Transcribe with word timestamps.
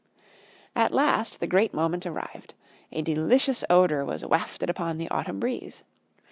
At 0.75 0.91
last 0.95 1.39
the 1.39 1.45
great 1.45 1.75
moment 1.75 2.07
arrived. 2.07 2.55
A 2.91 3.03
delicious 3.03 3.63
odor 3.69 4.03
was 4.03 4.25
wafted 4.25 4.67
upon 4.67 4.97
the 4.97 5.09
autumn 5.09 5.39
breeze. 5.39 5.83